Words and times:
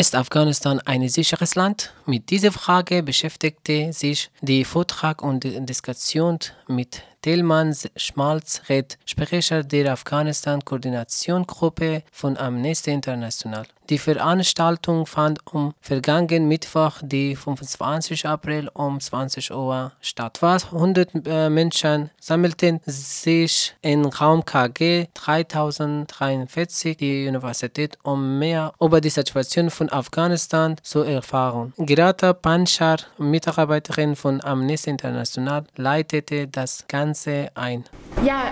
Ist 0.00 0.14
Afghanistan 0.14 0.80
ein 0.86 1.06
sicheres 1.10 1.56
Land? 1.56 1.92
Mit 2.06 2.30
dieser 2.30 2.52
Frage 2.52 3.02
beschäftigte 3.02 3.92
sich 3.92 4.30
die 4.40 4.64
Vortrag 4.64 5.20
und 5.20 5.44
Diskussion 5.44 6.38
mit 6.68 7.02
Tilman 7.22 7.74
Schmalz-Red, 7.96 8.98
Sprecher 9.04 9.62
der 9.62 9.92
Afghanistan-Koordinationsgruppe 9.92 12.02
von 12.10 12.38
Amnesty 12.38 12.92
International. 12.92 13.66
Die 13.90 13.98
Veranstaltung 13.98 15.04
fand 15.04 15.40
am 15.52 15.74
vergangenen 15.80 16.46
Mittwoch, 16.46 16.98
den 17.02 17.36
25. 17.36 18.24
April 18.24 18.70
um 18.72 19.00
20 19.00 19.52
Uhr 19.52 19.90
statt. 20.00 20.38
Fast 20.38 20.72
100 20.72 21.26
äh, 21.26 21.50
Menschen 21.50 22.10
sammelten 22.20 22.80
sich 22.86 23.74
im 23.82 24.06
Raum 24.06 24.44
KG 24.44 25.08
3043 25.14 26.96
die 26.96 27.26
Universität, 27.26 27.98
um 28.04 28.38
mehr 28.38 28.72
über 28.80 29.00
die 29.00 29.10
Situation 29.10 29.70
von 29.70 29.90
Afghanistan 29.90 30.76
zu 30.84 31.02
erfahren. 31.02 31.72
Grata 31.76 32.32
Panchar, 32.32 32.98
Mitarbeiterin 33.18 34.14
von 34.14 34.40
Amnesty 34.44 34.90
International, 34.90 35.64
leitete 35.74 36.46
das 36.46 36.84
Ganze 36.86 37.09
ein. 37.54 37.84
Ja, 38.24 38.44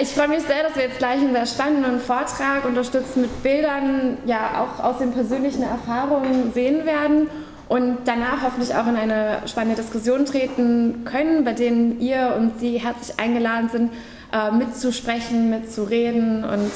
ich 0.00 0.08
freue 0.08 0.28
mich 0.28 0.42
sehr, 0.42 0.62
dass 0.62 0.76
wir 0.76 0.84
jetzt 0.84 0.98
gleich 0.98 1.18
einen 1.18 1.32
sehr 1.32 1.46
spannenden 1.46 1.98
Vortrag 1.98 2.64
unterstützt 2.64 3.16
mit 3.16 3.42
Bildern, 3.42 4.18
ja 4.26 4.62
auch 4.62 4.84
aus 4.84 4.98
den 4.98 5.12
persönlichen 5.12 5.62
Erfahrungen 5.62 6.52
sehen 6.52 6.86
werden 6.86 7.28
und 7.68 7.98
danach 8.04 8.42
hoffentlich 8.42 8.74
auch 8.74 8.86
in 8.86 8.96
eine 8.96 9.42
spannende 9.46 9.80
Diskussion 9.80 10.24
treten 10.24 11.04
können, 11.04 11.44
bei 11.44 11.52
denen 11.52 12.00
ihr 12.00 12.34
und 12.36 12.60
Sie 12.60 12.78
herzlich 12.78 13.18
eingeladen 13.18 13.68
sind, 13.70 13.92
äh, 14.32 14.50
mitzusprechen, 14.52 15.50
mitzureden 15.50 16.44
und 16.44 16.70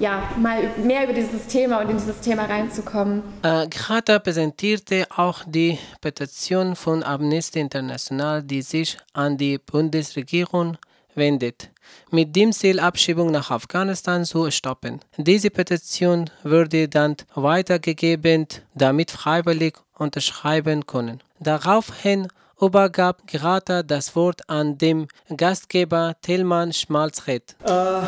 ja, 0.00 0.22
mal 0.38 0.70
mehr 0.82 1.04
über 1.04 1.12
dieses 1.12 1.46
Thema 1.46 1.80
und 1.80 1.90
in 1.90 1.96
dieses 1.96 2.20
Thema 2.20 2.44
reinzukommen. 2.44 3.22
Äh, 3.42 3.66
Grata 3.68 4.18
präsentierte 4.18 5.06
auch 5.16 5.42
die 5.46 5.78
Petition 6.00 6.76
von 6.76 7.02
Amnesty 7.02 7.60
International, 7.60 8.42
die 8.42 8.62
sich 8.62 8.96
an 9.12 9.36
die 9.36 9.58
Bundesregierung 9.58 10.76
wendet, 11.14 11.70
mit 12.10 12.34
dem 12.36 12.52
Ziel, 12.52 12.80
Abschiebung 12.80 13.30
nach 13.30 13.50
Afghanistan 13.50 14.24
zu 14.24 14.50
stoppen. 14.50 15.00
Diese 15.16 15.50
Petition 15.50 16.30
würde 16.42 16.88
dann 16.88 17.16
weitergegeben, 17.34 18.46
damit 18.74 19.10
freiwillig 19.10 19.76
unterschreiben 19.98 20.86
können. 20.86 21.20
Daraufhin 21.40 22.28
übergab 22.60 23.26
Grata 23.26 23.82
das 23.82 24.16
Wort 24.16 24.48
an 24.48 24.78
den 24.78 25.08
Gastgeber 25.36 26.14
Tilman 26.22 26.72
Schmalzred. 26.72 27.56
Äh, 27.64 28.00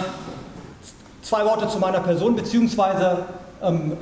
zwei 1.31 1.45
Worte 1.45 1.69
zu 1.69 1.79
meiner 1.79 2.01
Person 2.01 2.35
bzw. 2.35 3.19
Ähm, 3.63 3.93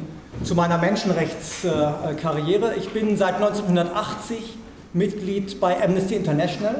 zu 0.44 0.54
meiner 0.54 0.78
Menschenrechtskarriere. 0.78 2.74
Ich 2.76 2.88
bin 2.94 3.18
seit 3.18 3.34
1980 3.34 4.56
Mitglied 4.94 5.60
bei 5.60 5.76
Amnesty 5.84 6.14
International. 6.14 6.76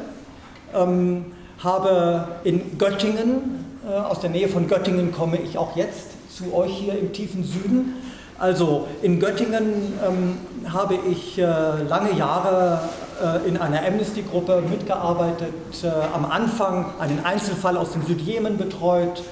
Ähm, 0.75 1.27
habe 1.63 2.29
in 2.45 2.79
Göttingen, 2.79 3.63
äh, 3.87 3.95
aus 3.95 4.21
der 4.21 4.31
Nähe 4.31 4.49
von 4.49 4.69
Göttingen 4.69 5.13
komme 5.13 5.37
ich 5.37 5.59
auch 5.59 5.77
jetzt 5.77 6.13
zu 6.35 6.55
euch 6.55 6.73
hier 6.73 6.99
im 6.99 7.13
tiefen 7.13 7.45
Süden. 7.45 7.97
Also 8.39 8.89
in 9.03 9.21
Göttingen 9.21 9.93
ähm, 10.03 10.39
habe 10.73 10.99
ich 11.11 11.39
äh, 11.39 11.43
lange 11.43 12.15
Jahre 12.17 12.81
äh, 13.23 13.47
in 13.47 13.59
einer 13.59 13.87
Amnesty-Gruppe 13.87 14.63
mitgearbeitet, 14.71 15.53
äh, 15.83 15.89
am 16.15 16.25
Anfang 16.25 16.87
einen 17.01 17.23
Einzelfall 17.23 17.77
aus 17.77 17.93
dem 17.93 18.07
Südjemen 18.07 18.57
betreut, 18.57 19.23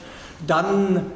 dann, 0.47 1.07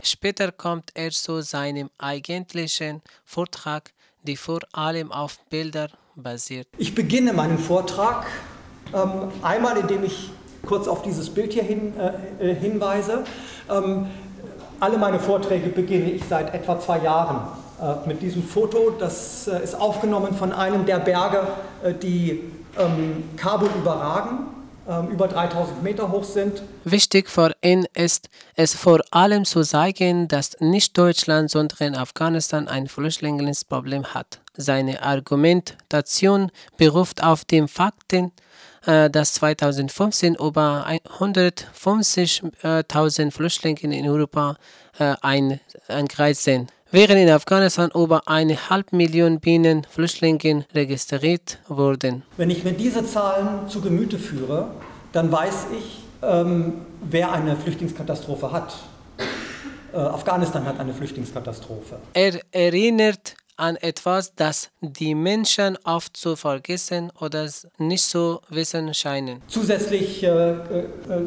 Später 0.02 0.52
kommt 0.52 0.90
er 0.94 1.10
zu 1.10 1.42
seinem 1.42 1.90
eigentlichen 1.98 3.02
Vortrag, 3.24 3.92
der 4.22 4.36
vor 4.36 4.60
allem 4.72 5.10
auf 5.10 5.38
Bilder 5.50 5.88
basiert. 6.14 6.68
Ich 6.78 6.94
beginne 6.94 7.32
meinen 7.32 7.58
Vortrag 7.58 8.26
einmal, 9.42 9.76
indem 9.78 10.04
ich 10.04 10.30
kurz 10.64 10.86
auf 10.86 11.02
dieses 11.02 11.28
Bild 11.28 11.52
hier 11.52 11.64
hin, 11.64 11.92
äh, 12.38 12.54
hinweise. 12.54 13.24
Alle 14.78 14.98
meine 14.98 15.18
Vorträge 15.18 15.70
beginne 15.70 16.10
ich 16.10 16.22
seit 16.24 16.52
etwa 16.52 16.78
zwei 16.78 16.98
Jahren 16.98 17.36
äh, 17.36 17.65
mit 18.06 18.22
diesem 18.22 18.42
Foto. 18.42 18.94
Das 18.98 19.48
äh, 19.48 19.62
ist 19.62 19.74
aufgenommen 19.74 20.34
von 20.34 20.52
einem 20.52 20.86
der 20.86 20.98
Berge, 20.98 21.46
äh, 21.82 21.92
die 21.92 22.44
ähm, 22.78 23.24
Kabul 23.36 23.68
überragen, 23.76 24.46
ähm, 24.88 25.08
über 25.08 25.28
3000 25.28 25.82
Meter 25.82 26.10
hoch 26.10 26.24
sind. 26.24 26.62
Wichtig 26.84 27.28
für 27.28 27.52
ihn 27.62 27.86
ist 27.94 28.30
es 28.54 28.74
vor 28.74 29.00
allem 29.10 29.44
zu 29.44 29.62
zeigen, 29.62 30.28
dass 30.28 30.56
nicht 30.60 30.96
Deutschland, 30.96 31.50
sondern 31.50 31.96
Afghanistan 31.96 32.68
ein 32.68 32.86
Flüchtlingsproblem 32.86 34.14
hat. 34.14 34.40
Seine 34.56 35.02
Argumentation 35.02 36.50
beruft 36.76 37.22
auf 37.22 37.44
den 37.44 37.68
Fakten, 37.68 38.32
äh, 38.86 39.10
dass 39.10 39.34
2015 39.34 40.36
über 40.36 40.86
150.000 41.18 43.30
Flüchtlinge 43.32 43.80
in 43.80 44.08
Europa 44.08 44.56
äh, 44.98 45.14
eingereist 45.20 46.44
sind, 46.44 46.72
während 46.96 47.18
in 47.18 47.28
Afghanistan 47.28 47.90
über 47.94 48.22
eine 48.24 48.70
halbe 48.70 48.96
Million 48.96 49.38
Bienen 49.38 49.86
Flüchtlinge 49.90 50.64
registriert 50.74 51.58
wurden. 51.68 52.22
Wenn 52.38 52.48
ich 52.48 52.64
mir 52.64 52.72
diese 52.72 53.04
Zahlen 53.04 53.68
zu 53.68 53.82
Gemüte 53.82 54.18
führe, 54.18 54.68
dann 55.12 55.30
weiß 55.30 55.66
ich, 55.78 55.98
ähm, 56.22 56.86
wer 57.02 57.32
eine 57.32 57.54
Flüchtlingskatastrophe 57.54 58.50
hat. 58.50 58.76
Äh, 59.92 59.98
Afghanistan 59.98 60.64
hat 60.64 60.80
eine 60.80 60.94
Flüchtlingskatastrophe. 60.94 61.98
Er 62.14 62.40
erinnert 62.52 63.34
an 63.58 63.76
etwas, 63.76 64.34
das 64.34 64.70
die 64.80 65.14
Menschen 65.14 65.76
oft 65.84 66.16
zu 66.16 66.34
vergessen 66.34 67.12
oder 67.20 67.46
nicht 67.76 68.04
zu 68.04 68.40
wissen 68.48 68.94
scheinen. 68.94 69.42
Zusätzlich 69.48 70.22
äh, 70.22 70.28
äh, 70.28 70.56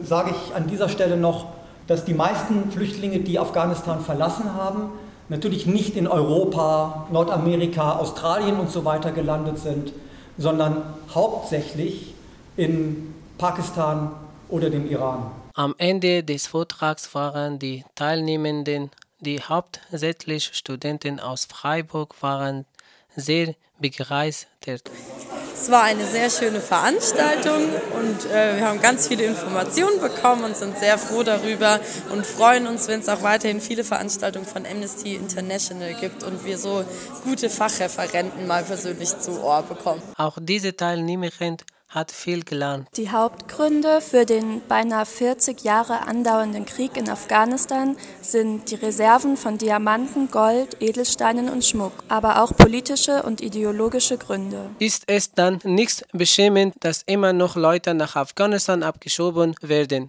sage 0.04 0.32
ich 0.32 0.56
an 0.56 0.68
dieser 0.68 0.90
Stelle 0.90 1.16
noch, 1.16 1.54
dass 1.86 2.06
die 2.06 2.16
meisten 2.16 2.72
Flüchtlinge, 2.72 3.20
die 3.20 3.38
Afghanistan 3.38 4.02
verlassen 4.02 4.56
haben, 4.56 4.90
natürlich 5.30 5.66
nicht 5.66 5.96
in 5.96 6.08
Europa, 6.08 7.08
Nordamerika, 7.12 7.94
Australien 7.94 8.60
und 8.60 8.70
so 8.70 8.86
weiter 8.86 9.12
gelandet 9.12 9.60
sind, 9.60 9.94
sondern 10.38 10.84
hauptsächlich 11.14 12.14
in 12.58 13.14
Pakistan 13.38 14.12
oder 14.50 14.70
dem 14.70 14.90
Iran. 14.90 15.32
Am 15.54 15.76
Ende 15.78 16.24
des 16.24 16.48
Vortrags 16.48 17.14
waren 17.14 17.60
die 17.60 17.86
Teilnehmenden 17.96 18.92
die 19.22 19.42
hauptsächlich 19.42 20.52
Studenten 20.54 21.20
aus 21.20 21.46
Freiburg 21.46 22.22
waren 22.22 22.66
sehr 23.16 23.56
begeistert. 23.78 24.90
Es 25.62 25.70
war 25.70 25.84
eine 25.84 26.06
sehr 26.06 26.30
schöne 26.30 26.62
Veranstaltung 26.62 27.64
und 27.94 28.26
äh, 28.32 28.56
wir 28.56 28.66
haben 28.66 28.80
ganz 28.80 29.10
viele 29.10 29.26
Informationen 29.26 30.00
bekommen 30.00 30.46
und 30.46 30.56
sind 30.56 30.78
sehr 30.78 30.98
froh 30.98 31.22
darüber 31.22 31.82
und 32.14 32.26
freuen 32.26 32.66
uns, 32.66 32.88
wenn 32.88 33.02
es 33.02 33.10
auch 33.10 33.24
weiterhin 33.24 33.60
viele 33.60 33.84
Veranstaltungen 33.84 34.46
von 34.46 34.66
Amnesty 34.66 35.16
International 35.16 35.94
gibt 35.96 36.24
und 36.24 36.46
wir 36.46 36.58
so 36.58 36.86
gute 37.26 37.50
Fachreferenten 37.50 38.48
mal 38.48 38.64
persönlich 38.64 39.20
zu 39.20 39.44
Ohr 39.44 39.64
bekommen. 39.64 40.02
Auch 40.16 40.38
diese 40.40 40.78
Teilnehmerin 40.78 41.58
hat 41.90 42.12
viel 42.12 42.44
gelernt. 42.44 42.88
Die 42.96 43.10
Hauptgründe 43.10 44.00
für 44.02 44.26
den 44.26 44.62
beinahe 44.68 45.06
40 45.06 45.64
Jahre 45.64 46.02
andauernden 46.08 46.66
Krieg 46.66 46.96
in 46.96 47.10
Afghanistan 47.10 47.98
sind 48.22 48.70
die 48.70 48.76
Reserven 48.76 49.38
von 49.38 49.58
Diamanten, 49.58 50.30
Gold, 50.30 50.78
Edelsteinen 50.80 51.50
und 51.50 51.66
Schmuck, 51.66 51.94
aber 52.08 52.44
auch 52.44 52.56
politische 52.56 53.24
und 53.24 53.42
ideologische 53.42 54.18
Gründe. 54.18 54.70
Ist 54.78 55.04
es 55.08 55.34
dann 55.34 55.60
nichts 55.64 56.04
beschämend, 56.14 56.76
dass 56.82 57.04
immer 57.08 57.34
noch 57.34 57.56
Leute 57.56 57.94
nach 57.94 58.16
Afghanistan 58.16 58.84
abgeschoben 58.84 59.56
werden? 59.62 59.90